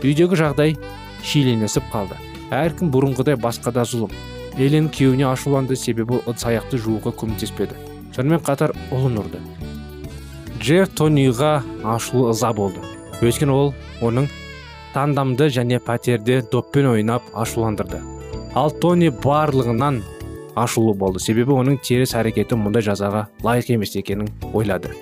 Үйдегі 0.00 0.40
жағдай 0.40 0.76
шиеленісіп 1.20 1.88
қалды. 1.92 2.16
Әркім 2.50 2.92
бұрынғыдай 2.94 3.36
басқада 3.40 3.84
зұлым. 3.84 4.14
Эллен 4.58 4.90
күйеуіне 4.90 5.28
ашуланды 5.30 5.76
себебі 5.76 6.22
ыдыс 6.26 6.46
аяқты 6.50 6.80
жууға 6.80 7.14
көмектеспеді. 7.14 7.78
Сонымен 8.16 8.42
қатар 8.42 8.74
ұлын 8.90 9.22
ұрды 9.22 9.42
джефф 10.60 10.92
тониға 10.92 11.62
ашулы 11.88 12.30
ыза 12.34 12.52
болды. 12.52 12.82
Өйткені 13.24 13.52
ол 13.54 13.70
оның 14.04 14.26
тандамды 14.92 15.48
және 15.48 15.78
пәтерде 15.80 16.42
доппен 16.52 16.90
ойнап 16.90 17.24
ашуландырды. 17.32 18.00
Ал 18.54 18.70
тони 18.70 19.08
барлығынан 19.08 20.02
ашулы 20.60 20.92
болды. 20.94 21.20
Себебі 21.20 21.56
оның 21.56 21.78
теріс 21.80 22.12
әрекеті 22.18 22.58
мұндай 22.60 22.84
жазаға 22.84 23.28
лайық 23.46 23.72
емес 23.76 23.96
екенін 23.96 24.28
ойлады. 24.52 24.92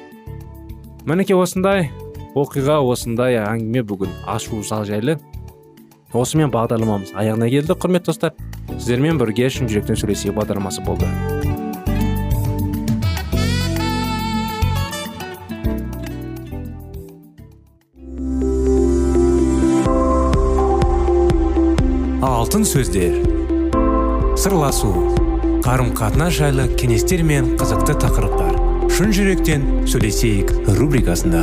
Мінекей 1.08 1.34
осындай 1.34 1.88
оқиға 2.38 2.78
осындай 2.86 3.40
әңгіме 3.42 3.82
бүгін 3.82 4.14
ашу 4.30 4.62
жайлы. 4.62 5.18
Осымен 6.14 6.52
бағдарламамыз 6.54 7.16
аяғына 7.18 7.50
келді 7.50 7.74
құрметті 7.74 8.12
достар. 8.12 8.36
Сіздермен 8.78 9.18
бірге 9.18 9.50
шын 9.52 9.68
жүректен 9.68 9.98
сөйлесейік 9.98 10.38
бағдарламасы 10.38 10.84
болды. 10.86 11.08
Алтын 22.22 22.64
сөздер. 22.64 23.18
Сырласу. 24.38 24.88
Қарым 25.66 25.90
қатынас 25.98 26.38
жайлы 26.38 26.68
кеңестер 26.80 27.20
мен 27.26 27.56
қызықты 27.60 27.98
тақырыптар. 28.00 28.56
Шын 28.94 29.12
жүректен 29.12 29.66
сөйлесейік 29.90 30.54
рубрикасында. 30.78 31.42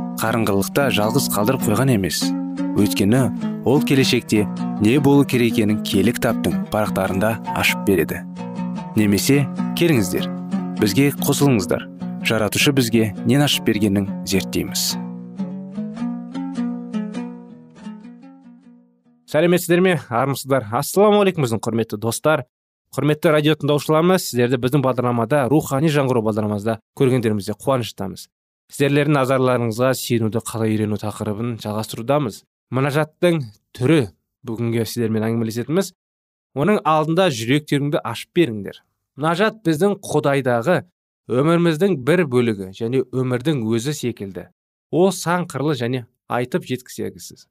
қарыңғылықта 0.21 0.83
жалғыз 0.93 1.31
қалдырып 1.33 1.63
қойған 1.65 1.95
емес. 1.95 2.19
Өйткені 2.77 3.21
ол 3.65 3.81
келешекте 3.81 4.43
не 4.83 4.99
болу 5.01 5.23
керек 5.25 5.55
екенін 5.55 5.79
кітаптың 5.81 6.67
парақтарында 6.69 7.31
ашып 7.57 7.87
береді. 7.87 8.19
Немесе 8.93 9.47
келіңіздер 9.79 10.27
бізге 10.77 11.07
қосылыңыздар. 11.25 11.87
Жаратушы 12.21 12.69
бізге 12.77 13.15
нен 13.25 13.41
ашып 13.41 13.65
бергенін 13.65 14.11
зерттейміз. 14.29 14.91
Сәлеметсіздер 19.31 19.81
ме? 19.81 19.95
Армысыздар. 20.05 20.67
Ассалаумағалейкум 20.69 21.47
біздің 21.47 21.63
құрметті 21.65 21.97
достар. 21.97 22.45
Құрметті 22.93 23.33
радио 23.33 23.57
тыңдаушыларымыз 23.57 24.27
сіздерді 24.27 24.61
біздің 24.61 24.85
бағдарламада 24.85 25.47
рухани 25.49 25.89
жаңғыру 25.89 26.21
бағдарламамызда 26.27 26.77
көргендерімізде 26.99 27.55
қуаныштамыз 27.57 28.27
сіздерлердің 28.71 29.17
назарларыңызға 29.17 29.91
сенуді 29.99 30.41
қалай 30.47 30.75
үйрену 30.75 30.99
тақырыбын 31.01 31.57
жалғастырудамыз. 31.63 32.41
Мінәжаттың 32.71 33.41
түрі 33.75 34.05
бүгінгі 34.47 34.85
сіздермен 34.87 35.25
әңгімелесетініміз. 35.27 35.91
Оның 36.55 36.79
алдында 36.87 37.27
жүректеріңді 37.35 38.01
ашып 38.07 38.31
беріңдер. 38.39 38.79
Мұнажат 39.19 39.59
біздің 39.67 39.97
құдайдағы 40.03 40.77
өміріміздің 41.31 41.97
бір 42.07 42.25
бөлігі 42.31 42.71
және 42.75 43.03
өмірдің 43.11 43.61
өзі 43.71 43.93
секілді. 43.95 44.47
Ол 44.91 45.11
сан 45.15 45.45
қырлы 45.51 45.75
және 45.79 46.05
айтып 46.31 46.65
жеткізегісіз. 46.67 47.45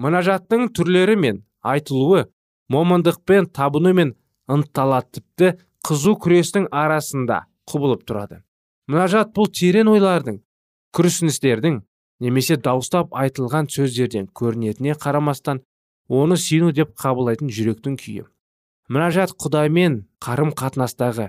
Мұнажаттың 0.00 0.68
түрлері 0.76 1.16
мен 1.20 1.44
айтылуы 1.60 2.26
момындықпен 2.72 3.48
табыну 3.52 3.94
мен 3.96 4.16
ынтала 4.48 5.00
тіпті 5.04 5.54
қызу 5.84 6.16
күрестің 6.20 6.68
арасында 6.72 7.44
құбылып 7.68 8.04
тұрады. 8.08 8.42
Мұнажат 8.88 9.34
бұл 9.36 9.50
терең 9.52 9.90
ойлардың 9.92 10.38
күрсіністердің 10.96 11.82
немесе 12.24 12.56
дауыстап 12.56 13.12
айтылған 13.22 13.68
сөздерден 13.72 14.30
көрінетіне 14.38 14.94
қарамастан 15.02 15.60
оны 16.08 16.38
сену 16.40 16.72
деп 16.72 16.94
қабылдайтын 16.96 17.52
жүректің 17.52 17.98
күйі. 18.00 18.24
Мұнажат 18.88 19.34
құдаймен 19.36 20.00
қарым 20.24 20.54
қатынастағы 20.56 21.28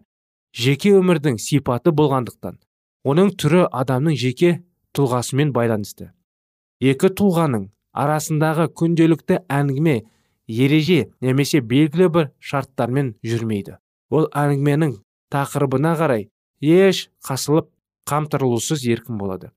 жеке 0.55 0.93
өмірдің 0.95 1.35
сипаты 1.43 1.91
болғандықтан 1.91 2.55
оның 3.03 3.33
түрі 3.35 3.65
адамның 3.67 4.15
жеке 4.15 4.53
тұлғасымен 4.95 5.51
байланысты. 5.51 6.13
Екі 6.79 7.11
тұлғаның 7.11 7.67
арасындағы 7.91 8.69
күнделікті 8.79 9.43
әңгіме 9.51 9.99
ереже 10.47 11.09
немесе 11.19 11.59
белгілі 11.59 12.07
бір 12.15 12.31
шарттармен 12.39 13.17
жүрмейді. 13.19 13.75
Ол 14.09 14.31
әңгіменің 14.31 14.95
тақырыбына 15.33 15.97
қарай 15.99 16.29
еш 16.61 17.07
қасылып 17.25 17.69
қамтырылусыз 18.09 18.85
еркін 18.89 19.19
болады. 19.19 19.51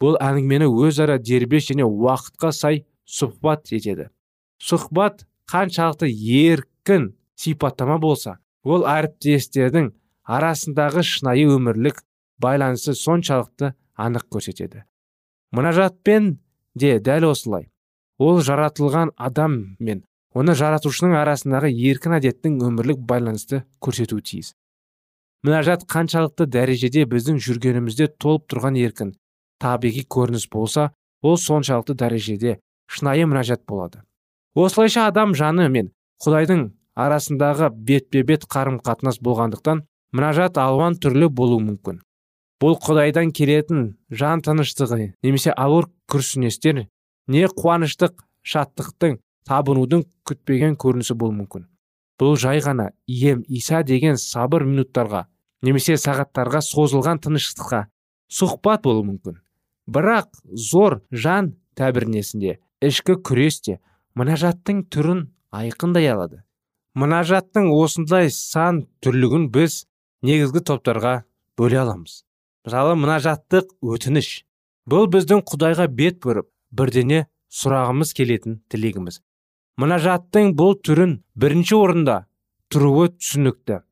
Бұл 0.00 0.18
әңгімені 0.22 0.68
өзара 0.70 1.18
дербес 1.18 1.70
және 1.70 1.86
уақытқа 1.86 2.52
сай 2.54 2.84
сұхбат 3.08 3.72
етеді. 3.74 4.08
Сұхбат 4.62 5.24
қаншалықты 5.50 6.08
еркін 6.08 7.12
сипаттама 7.38 7.98
болса 7.98 8.38
ол 8.64 8.84
әріптестердің 8.88 9.92
арасындағы 10.28 11.02
шынайы 11.06 11.48
өмірлік 11.54 12.02
байланысы 12.42 12.94
соншалықты 12.94 13.72
анық 13.96 14.28
көрсетеді. 14.34 14.84
Мұнажатпен 15.54 16.36
де 16.74 16.98
дәл 17.00 17.30
осылай. 17.32 17.70
Ол 18.18 18.42
жаратылған 18.44 19.14
адам 19.16 19.58
мен 19.78 20.04
оны 20.34 20.54
жаратушының 20.58 21.16
арасындағы 21.18 21.70
еркін 21.72 22.18
әдеттің 22.18 22.58
өмірлік 22.68 23.00
байланысты 23.08 23.64
көрсетуі 23.82 24.22
тиіс. 24.22 24.54
Мұнажат 25.46 25.84
қаншалықты 25.90 26.46
дәрежеде 26.50 27.04
біздің 27.06 27.38
жүргенімізде 27.44 28.08
толып 28.18 28.48
тұрған 28.50 28.78
еркін 28.80 29.12
табиғи 29.62 30.04
көрініс 30.10 30.48
болса 30.50 30.90
ол 31.22 31.38
соншалықты 31.38 31.94
дәрежеде 31.98 32.58
шынайы 32.90 33.26
мұнажат 33.28 33.62
болады. 33.68 34.02
Осылайша 34.54 35.06
адам 35.06 35.34
жаны 35.38 35.68
мен 35.68 35.92
құдайдың 36.24 36.64
арасындағы 36.98 37.70
бетпе 37.70 38.24
бет 38.26 38.48
қарым 38.50 38.80
қатынас 38.82 39.20
болғандықтан 39.22 39.84
мұнажат 40.16 40.58
алуан 40.58 40.98
түрлі 40.98 41.28
болуы 41.30 41.62
мүмкін. 41.62 42.00
Бұл 42.58 42.74
құдайдан 42.82 43.30
келетін 43.30 43.92
жан 44.10 44.42
тыныштығы 44.42 45.12
немесе 45.22 45.54
ауыр 45.54 45.86
күрсіністер 46.10 46.86
не 47.30 47.44
қуаныштық 47.46 48.24
шаттықтың 48.42 49.20
табынудың 49.46 50.02
күтпеген 50.26 50.74
көрінісі 50.74 51.14
болуы 51.14 51.38
мүмкін. 51.42 51.68
Бұл 52.18 52.36
жай 52.40 52.60
ғана 52.64 52.90
ием 53.06 53.44
иса 53.48 53.82
деген 53.86 54.18
сабыр 54.18 54.64
минуттарға 54.66 55.26
немесе 55.62 55.96
сағаттарға 55.98 56.62
созылған 56.64 57.22
тыныштыққа 57.24 57.84
сұхбат 58.28 58.84
болуы 58.84 59.06
мүмкін. 59.12 59.38
Бірақ 59.88 60.28
зор 60.52 61.00
жан 61.10 61.54
тәбірнесінде 61.78 62.58
ішкі 62.84 63.18
күресте 63.24 63.78
мұнажаттың 64.18 64.84
түрін 64.92 65.24
айқындай 65.54 66.10
алады. 66.12 66.42
Мұнажаттың 66.98 67.70
осындай 67.72 68.30
сан 68.34 68.84
түрлігін 69.04 69.48
біз 69.54 69.84
негізгі 70.26 70.64
топтарға 70.70 71.22
бөле 71.58 71.80
аламыз. 71.84 72.24
Мысалы 72.66 72.98
мұнажаттық 72.98 73.70
өтініш. 73.94 74.42
Бұл 74.88 75.06
біздің 75.12 75.44
құдайға 75.46 75.86
бет 75.92 76.18
бұрып 76.24 76.48
бірдене 76.74 77.26
сұрағымыз 77.52 78.14
келетін 78.16 78.60
тілегіміз. 78.72 79.20
Мұнажаттың 79.78 80.56
бұл 80.58 80.72
түрін 80.82 81.12
бірінші 81.38 81.76
орында 81.78 82.14
тұруы 82.72 83.12
түсінікті. 83.14 83.82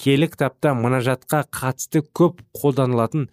Келі 0.00 0.28
кітапта 0.32 0.72
мұнажатқа 0.78 1.42
қатысты 1.52 2.00
көп 2.16 2.38
қолданылатын 2.56 3.26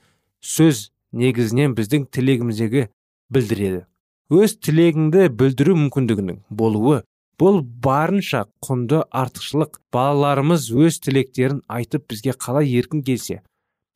сөз 0.43 0.89
негізінен 1.15 1.71
біздің 1.77 2.09
тілегіміздегі 2.11 2.89
білдіреді. 3.31 3.85
Өз 4.27 4.57
тілегіңді 4.59 5.29
білдіру 5.39 5.77
мүмкіндігінің 5.79 6.41
болуы 6.49 7.01
бұл 7.39 7.61
барынша 7.63 8.43
құнды 8.63 9.01
артықшылық. 9.07 9.79
Балаларымыз 9.95 10.67
өз 10.75 10.99
тілектерін 11.03 11.63
айтып 11.71 12.09
бізге 12.11 12.35
қалай 12.35 12.67
еркін 12.75 13.05
келсе 13.07 13.39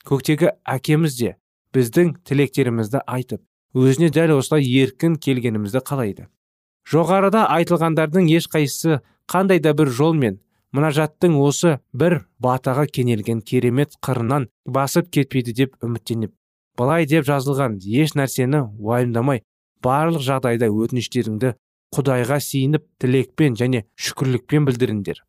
көктегі 0.08 0.54
әкеміз 0.63 1.19
де 1.19 1.36
біздің 1.75 2.15
тілектерімізді 2.23 3.04
айтып 3.06 3.43
өзіне 3.75 4.08
дәл 4.15 4.38
осылай 4.38 4.63
еркін 4.63 5.19
келгенімізді 5.19 5.84
қалайды. 5.84 6.30
Жоғарыда 6.91 7.48
айтылғандардың 7.58 8.30
ешқайсысы 8.38 9.02
қандай 9.32 9.62
да 9.63 9.74
бір 9.74 9.89
жолмен 10.00 10.39
мұнажаттың 10.76 11.38
осы 11.41 11.80
бір 11.93 12.21
батаға 12.39 12.86
кенелген 12.86 13.41
керемет 13.41 13.95
қырынан 14.06 14.50
басып 14.65 15.12
кетпейді 15.17 15.56
деп 15.62 15.78
үміттеніп 15.86 16.34
былай 16.78 17.08
деп 17.10 17.26
жазылған 17.30 17.80
еш 18.04 18.15
нәрсені 18.19 18.65
уайымдамай 18.80 19.41
барлық 19.86 20.26
жағдайда 20.26 20.69
өтініштеріңді 20.69 21.54
құдайға 21.95 22.39
сиініп 22.43 22.84
тілекпен 23.00 23.56
және 23.60 23.84
шүкірлікпен 23.95 24.65
білдіріңдер. 24.67 25.21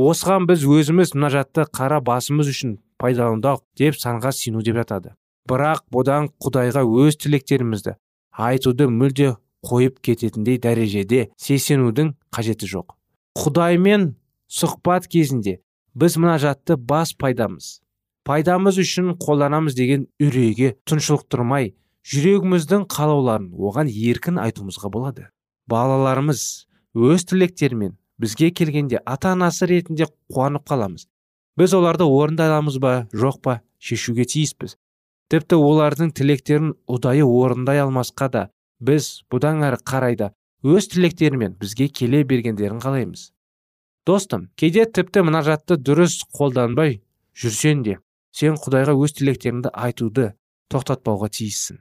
Осыған 0.00 0.46
біз 0.48 0.64
өзіміз 0.66 1.14
мұнажатты 1.14 1.66
қара 1.76 2.00
басымыз 2.02 2.50
үшін 2.50 2.78
пайдаланудақ 3.02 3.62
деп 3.78 3.98
санға 4.00 4.32
сену 4.34 4.62
деп 4.66 4.80
жатады. 4.80 5.14
Бірақ 5.48 5.84
бұдан 5.94 6.30
құдайға 6.42 6.82
өз 6.86 7.18
тілектерімізді 7.20 7.96
айтуды 8.32 8.88
мүлде 8.90 9.34
қойып 9.66 10.00
кететіндей 10.04 10.58
дәрежеде 10.62 11.28
сесенудің 11.40 12.14
қажеті 12.34 12.68
жоқ. 12.70 12.96
Құдаймен 13.38 14.14
сұхбат 14.50 15.06
кезінде 15.10 15.60
біз 15.94 16.16
мұнажатты 16.20 16.76
бас 16.76 17.12
пайдамыз. 17.14 17.80
Пайдамыз 18.24 18.78
үшін 18.80 19.14
қолданамыз 19.20 19.76
деген 19.76 20.06
үрейге 20.22 20.74
тұншылықтырмай 20.88 21.72
жүрегіміздің 22.10 22.86
қалауларын 22.90 23.50
оған 23.54 23.90
еркін 23.90 24.40
айтуымызға 24.42 24.90
болады. 24.92 25.28
Балаларымыз 25.70 26.44
өз 26.94 27.26
тілектерімен 27.30 27.96
бізге 28.20 28.50
келгенде 28.50 29.00
ата 29.06 29.32
анасы 29.32 29.66
ретінде 29.70 30.08
қуанып 30.32 30.66
қаламыз. 30.68 31.06
Біз 31.56 31.74
оларды 31.74 32.04
орындай 32.04 32.48
аламыз 32.48 32.78
ба 32.78 33.08
жоқ 33.12 33.40
па 33.42 33.60
шешуге 33.78 34.24
тиіспіз. 34.24 34.76
Тіпті 35.30 35.56
олардың 35.56 36.12
тілектерін 36.16 36.72
ұдайы 36.90 37.24
орындай 37.24 37.80
алмасқа 37.84 38.28
да 38.30 38.48
біз 38.80 39.10
бұдан 39.32 39.64
әрі 39.66 39.80
қарайда 39.86 40.30
өз 40.64 40.88
тілектерімен 40.92 41.56
бізге 41.60 41.88
келе 41.88 42.22
бергендерін 42.24 42.80
қалаймыз. 42.82 43.30
Достым 44.06 44.48
кейде 44.56 44.86
тіпті 44.86 45.24
мұнажатты 45.28 45.76
дұрыс 45.80 46.20
қолданбай 46.36 47.00
жүрсең 47.36 47.84
де 47.84 47.98
сен 48.36 48.56
құдайға 48.60 48.96
өз 48.96 49.14
тілектеріңді 49.18 49.72
айтуды 49.72 50.32
тоқтатпауға 50.72 51.28
тиіссің. 51.36 51.80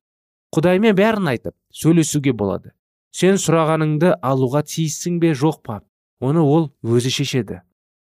Құдаймен 0.56 0.96
бәрін 0.98 1.30
айтып 1.32 1.56
сөйлесуге 1.72 2.34
болады. 2.34 2.74
Сен 3.12 3.40
сұрағаныңды 3.42 4.16
алуға 4.22 4.64
тиіссің 4.66 5.20
бе 5.22 5.34
жоқ 5.38 5.62
па? 5.64 5.82
Оны 6.20 6.42
ол 6.42 6.72
өзі 6.84 7.12
шешеді. 7.14 7.62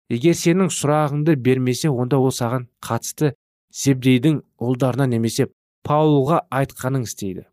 Егер 0.08 0.34
сенің 0.38 0.70
сұрағыңды 0.72 1.36
бермесе 1.36 1.90
онда 1.90 2.16
ол 2.16 2.32
саған 2.32 2.68
қатысты 2.80 3.34
зебдейдің 3.74 4.40
ұлдарына 4.64 5.06
немесе 5.10 5.50
паулға 5.84 6.46
айтқаның 6.48 7.04
істейді. 7.04 7.44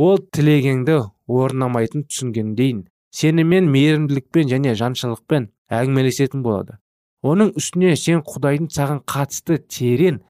Ол 0.00 0.20
тілегеңді 0.32 0.96
орнамайтын 1.28 2.06
түсінгендейін 2.08 2.84
сенімен 3.12 3.68
мейірімділікпен 3.74 4.48
және 4.48 4.74
жаншылықпен 4.78 5.50
әңгімелесетін 5.70 6.44
болады. 6.46 6.78
Оның 7.20 7.52
үстіне 7.60 7.92
сен 8.00 8.22
құдайдың 8.24 8.70
саған 8.72 9.02
қатысты 9.04 9.58
терең 9.60 10.22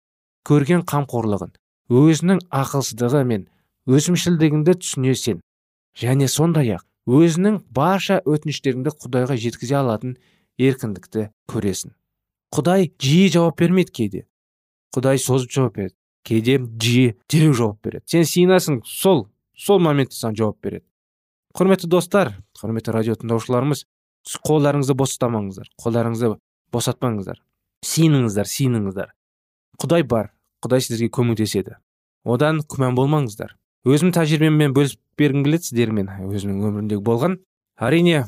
көрген 0.49 0.83
қамқорлығын 0.91 1.55
өзінің 2.01 2.43
ақылсыздығы 2.51 3.23
мен 3.31 3.47
өзімшілдігіңді 3.87 4.75
түсінесен 4.83 5.41
және 6.03 6.29
сондай 6.31 6.75
ақ 6.77 6.87
өзінің 7.21 7.61
барша 7.75 8.21
өтініштеріңді 8.27 8.95
құдайға 9.05 9.39
жеткізе 9.45 9.79
алатын 9.81 10.17
еркіндікті 10.59 11.31
көресің. 11.51 11.95
Құдай 12.51 12.91
жиі 12.99 13.31
жауап 13.37 13.59
бермейді 13.63 13.95
кейде. 13.95 14.23
Құдай 14.95 15.19
созып 15.23 15.55
жауап 15.55 15.77
береді. 15.79 15.97
Кейде 16.27 16.59
жиі 16.59 17.15
дереу 17.31 17.55
жауап 17.55 17.79
береді. 17.87 18.05
Сен 18.11 18.27
сиынасың 18.27 18.83
сол 18.85 19.29
сол 19.61 19.81
моментте 19.85 20.17
саған 20.17 20.39
жауап 20.39 20.59
береді. 20.65 20.87
Құрметті 21.57 21.91
достар 21.91 22.35
құрметті 22.57 22.95
радио 22.95 23.17
тыңдаушыларымыз 23.21 23.85
қолдарыңызды 24.47 24.97
бос 24.97 25.17
ұстамаңыздар 25.17 25.71
қолдарыңызды 25.83 26.35
босатпаңыздар. 26.73 27.41
Сиыныңыздар 27.85 28.49
сиыныңыздар 28.49 29.13
құдай 29.81 30.05
бар 30.05 30.33
құдай 30.65 30.85
сіздерге 30.85 31.11
көмектеседі. 31.17 31.79
Одан 32.25 32.61
күмән 32.69 32.97
болмаңыздар. 32.97 33.57
Өзім 33.89 34.13
тәжірибеммен 34.13 34.75
бөлісіп 34.77 35.01
бергім 35.19 35.45
келеді 35.47 35.71
сіздермен 35.71 36.11
өзімнің 36.29 36.67
өмірімдегі 36.69 37.05
болған. 37.05 37.39
Әрине 37.81 38.27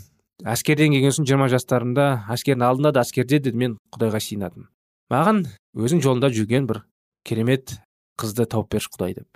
әскерден 0.49 0.97
келген 0.97 1.13
соң 1.13 1.29
жиырма 1.29 1.51
жастарымда 1.53 2.07
әскердің 2.33 2.65
алдында 2.67 2.95
да 2.97 3.05
әскерде 3.05 3.39
де 3.45 3.53
мен 3.53 3.77
құдайға 3.93 4.23
сиынатынмын. 4.25 4.71
Маған 5.13 5.45
өзің 5.77 6.01
жолында 6.05 6.33
жүрген 6.33 6.67
бір 6.71 6.83
керемет 7.29 7.77
қызды 8.17 8.49
тауып 8.49 8.73
берші 8.73 8.95
құдай 8.97 9.19
деп. 9.21 9.29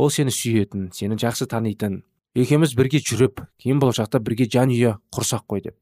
Ол 0.00 0.10
сені 0.10 0.32
сүйетін 0.32 0.88
сені 0.96 1.18
жақсы 1.20 1.46
танитын. 1.50 2.02
Екеуміз 2.34 2.72
бірге 2.78 3.00
жүріп 3.04 3.42
кейін 3.60 3.80
болашақта 3.82 4.20
бірге 4.22 4.46
жанұя 4.48 4.96
құрсақ 5.12 5.44
қой 5.50 5.64
деп. 5.64 5.76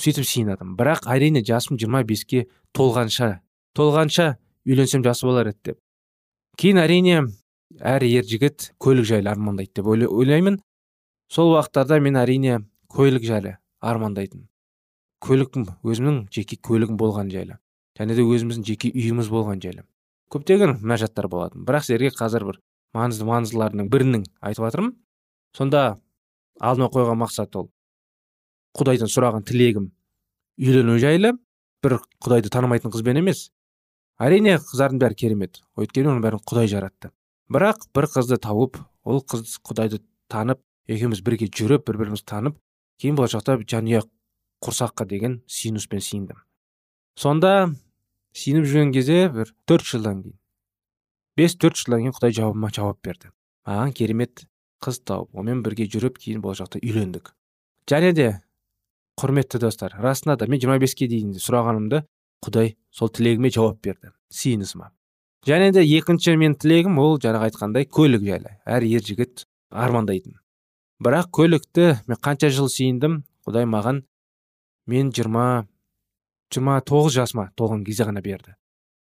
Сөйтіп 0.00 0.26
сиынадым 0.28 0.76
бірақ 0.78 1.08
әрине 1.10 1.42
жасым 1.44 1.78
жиырма 1.80 2.04
беске 2.06 2.46
толғанша 2.76 3.40
толғанша 3.76 4.36
үйленсем 4.64 5.04
жақсы 5.04 5.26
болар 5.26 5.50
еді 5.52 5.72
деп. 5.72 5.78
Кейін 6.56 6.80
әрине 6.84 7.16
әр 7.80 8.06
ер 8.06 8.24
жігіт 8.24 8.70
көлік 8.80 9.08
жайлы 9.08 9.32
армандайды 9.32 9.80
деп 9.80 9.90
ойлаймын. 9.90 10.60
Сол 11.28 11.52
уақыттарда 11.56 11.98
мен 12.00 12.16
әрине 12.20 12.60
көлік 12.92 13.26
жайлы 13.26 13.56
армандайтын. 13.80 14.46
Көлігім 15.24 15.66
өзімнің 15.82 16.22
жеке 16.32 16.56
көлігім 16.62 16.96
болған 17.00 17.32
жайлы. 17.32 17.58
Және 17.98 18.14
де 18.14 18.22
өзіміздің 18.22 18.64
жеке 18.68 18.92
үйіміз 18.92 19.28
болған 19.32 19.60
жайлы. 19.64 19.82
Көптеген 20.30 20.76
мінәжаттар 20.82 21.28
болатын. 21.32 21.64
Бірақ 21.66 21.86
сіздерге 21.86 22.12
қазір 22.14 22.44
бір 22.50 22.60
маңызды 22.96 23.26
маңыздыларының 23.28 23.90
бірінің 23.92 24.24
айтып 24.40 24.66
жатырмын. 24.66 24.94
Сонда 25.56 25.82
алдыма 26.60 26.90
қойған 26.94 27.20
мақсат 27.22 27.56
ол. 27.60 27.70
Құдайдан 28.76 29.12
сұраған 29.12 29.46
тілегім 29.48 29.90
үйлену 30.60 30.98
жайлы 31.00 31.32
бір 31.84 31.98
құдайды 32.24 32.52
танымайтын 32.52 32.92
қызбен 32.92 33.20
емес. 33.20 33.50
Әрине 34.18 34.56
қыздардың 34.58 35.00
бәрі 35.00 35.16
керемет. 35.20 35.62
Өйткені 35.76 36.14
оның 36.14 36.24
бәрін 36.24 36.44
құдай 36.48 36.68
жаратты. 36.72 37.12
Бірақ 37.52 37.88
бір 37.94 38.08
қызды 38.12 38.40
тауып 38.40 38.80
ол 39.04 39.20
қыз 39.22 39.58
құдайды 39.64 40.00
танып 40.32 40.60
екеуміз 40.90 41.22
бірге 41.26 41.48
жүріп 41.50 41.86
бір 41.88 41.98
бірімізді 42.02 42.26
танып 42.30 42.58
кейін 43.02 43.18
болашақта 43.18 43.56
жанұя 43.62 44.02
құрсаққа 44.64 45.06
деген 45.10 45.40
сүйініспен 45.50 46.02
сиындым 46.02 46.40
сонда 47.18 47.52
сиініп 48.36 48.66
жүрген 48.70 48.92
кезде 48.94 49.18
бір 49.34 49.52
төрт 49.68 49.86
жылдан 49.90 50.22
кейін 50.24 50.38
бес 51.36 51.56
төрт 51.60 51.78
жылдан 51.80 52.04
кейін 52.04 52.16
құдай 52.16 52.34
жауабыма 52.36 52.70
жауап 52.74 53.00
берді. 53.04 53.30
Маған 53.66 53.92
керемет 53.96 54.46
қыз 54.82 55.00
тауып 55.04 55.36
онымен 55.36 55.62
бірге 55.64 55.86
жүріп 55.90 56.18
кейін 56.22 56.42
болашақта 56.44 56.80
үйлендік. 56.82 57.32
Және 57.90 58.12
де 58.16 58.28
құрметті 59.20 59.60
достар 59.60 59.96
расында 60.00 60.36
да 60.36 60.46
мен 60.46 60.60
25 60.60 60.80
беске 60.82 61.08
дейін 61.08 61.36
сұрағанымды 61.40 62.02
құдай 62.44 62.74
сол 62.90 63.08
тілегіме 63.08 63.50
жауап 63.50 63.80
берді. 63.82 64.12
Сиынысыма. 64.32 64.90
Және 65.46 65.72
де 65.72 65.84
екінші 65.84 66.36
мен 66.36 66.56
тілегім 66.58 66.98
ол 66.98 67.20
жаңағы 67.22 67.50
айтқандай 67.50 67.86
көлік 67.86 68.24
жайлы. 68.26 68.56
Әр 68.66 68.84
ер 68.84 69.04
жігіт 69.04 69.46
армандайтын. 69.70 70.40
Бірақ 71.02 71.30
көлікті 71.36 71.88
мен 72.08 72.20
қанша 72.20 72.50
жыл 72.50 72.68
сиындым 72.72 73.22
құдай 73.46 73.68
маған 73.68 74.02
мен 74.90 75.12
жиырма 75.14 75.66
жиырма 76.52 76.80
тоғыз 76.86 77.18
жасыма 77.20 77.50
толған 77.56 77.84
кезде 77.86 78.06
ғана 78.08 78.22
берді. 78.24 78.56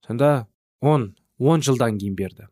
Сонда 0.05 0.47
он 0.81 1.13
он 1.43 1.62
жылдан 1.62 1.99
кейін 1.99 2.15
берді. 2.15 2.47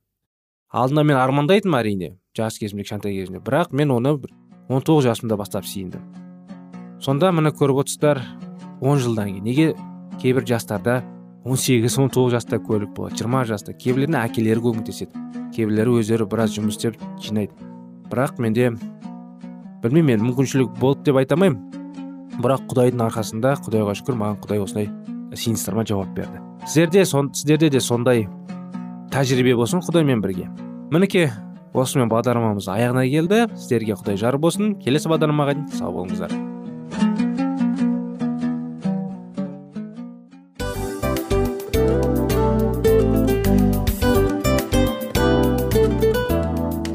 Алдында 0.72 1.04
мен 1.04 1.20
армандайтынмын 1.20 1.80
әрине 1.80 2.16
жас 2.38 2.60
кезімде 2.60 2.84
кішкентай 2.84 3.16
кезімде. 3.16 3.44
Бірақ 3.44 3.76
мен 3.76 3.92
оны 3.92 4.18
он 4.70 4.84
тоғыз 4.84 5.12
жасымда 5.12 5.38
бастап 5.40 5.68
сиындым 5.68 6.04
сонда 7.02 7.32
міне 7.34 7.50
көріп 7.50 7.82
отырсыздар 7.82 8.22
он 8.82 9.00
жылдан 9.02 9.32
кейін. 9.32 9.44
Неге 9.44 9.74
кейбір 10.22 10.46
жастарда 10.46 11.02
18 11.46 11.98
он 11.98 12.12
тоғыз 12.14 12.38
жаста 12.38 12.60
көлік 12.62 12.94
болады 12.96 13.18
жиырма 13.18 13.44
жаста. 13.50 13.74
Кейбіреулеріне 13.74 14.22
әкелері 14.22 14.62
көмектеседі. 14.62 15.24
Кейбіреулері 15.56 15.98
өздері 16.02 16.28
біраз 16.30 16.54
жұмыс 16.54 16.78
істеп 16.78 17.02
жинайды. 17.22 17.54
Бірақ 18.12 18.38
менде 18.38 18.70
білмеймін 19.82 20.22
мен 20.22 20.28
мүмкіншілік 20.28 20.78
болды 20.80 21.10
деп 21.10 21.18
айта 21.22 21.36
алмаймын. 21.36 21.58
Бірақ 22.38 22.68
құдайдың 22.70 23.02
арқасында 23.08 23.56
құдайға 23.66 23.98
шүкір 23.98 24.20
маған 24.22 24.38
құдай 24.46 24.62
осындай 24.62 24.92
сиыныстарыма 25.34 25.88
жауап 25.90 26.14
берді. 26.14 26.42
Сіздерде 26.68 27.06
сон, 27.06 27.34
сіздерде 27.34 27.70
де 27.70 27.82
сондай 27.82 28.28
тәжірибе 29.12 29.58
болсын 29.60 29.82
құдаймен 29.84 30.22
бірге. 30.24 30.48
Мінекей 30.92 31.28
осымен 31.76 32.08
бағдарламамыз 32.12 32.70
аяғына 32.72 33.04
келді. 33.12 33.44
Сіздерге 33.60 33.98
құдай 34.00 34.16
жар 34.20 34.38
болсын. 34.40 34.78
Келесі 34.80 35.12
бағдарламаға 35.12 35.58
дейін 35.58 35.68
сау 35.76 35.92
болыңыздар. 35.98 36.32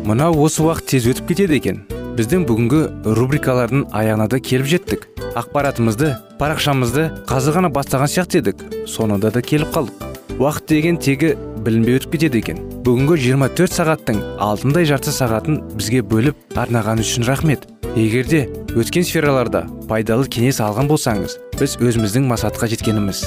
Мынау 0.07 0.39
осы 0.41 0.63
уақыт 0.65 0.89
тез 0.95 1.11
өтіп 1.13 1.35
кетеді 1.35 1.59
екен. 1.61 1.83
Біздің 2.17 2.47
бүгінгі 2.49 2.81
рубрикалардың 3.19 3.91
аяғына 3.93 4.31
да 4.33 4.41
келіп 4.41 4.71
жеттік. 4.71 5.05
Ақпаратымызды 5.37 6.15
парақшамызды 6.41 7.11
қазір 7.29 7.59
ғана 7.59 7.73
бастаған 7.75 8.09
сияқты 8.09 8.41
едік. 8.41 8.63
Соңында 8.89 9.35
да 9.35 9.43
келіп 9.45 9.75
қалдық. 9.75 10.07
Уақыт 10.41 10.71
деген 10.71 10.97
тегі 11.03 11.35
білінбей 11.67 11.99
өтіп 11.99 12.15
кетеді 12.15 12.41
екен. 12.45 12.61
Бүгінгі 12.87 13.19
24 13.27 13.75
сағаттың 13.75 14.21
алтындай 14.47 14.87
жарты 14.89 15.15
сағатын 15.15 15.59
бізге 15.75 16.05
бөліп 16.07 16.59
арнаған 16.59 17.03
үшін 17.03 17.27
рахмет. 17.27 17.67
Егерде 17.97 18.47
өткен 18.77 19.07
сфераларда 19.09 19.65
пайдалы 19.91 20.31
кеңес 20.31 20.63
алған 20.63 20.91
болсаңыз 20.93 21.39
біз 21.59 21.77
өзіміздің 21.83 22.31
мақсатқа 22.31 22.71
жеткеніміз. 22.73 23.27